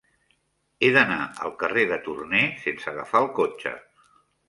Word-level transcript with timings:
He 0.81 0.89
d'anar 0.95 1.19
al 1.45 1.53
carrer 1.65 1.85
de 1.93 2.01
Torné 2.09 2.43
sense 2.67 2.93
agafar 2.97 3.25
el 3.27 3.33
cotxe. 3.41 3.79